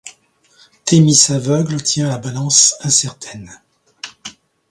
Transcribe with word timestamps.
Thémis 0.83 1.27
aveugle 1.29 1.79
tient 1.83 2.09
la 2.09 2.17
balance 2.17 2.73
incertaine. 2.81 3.61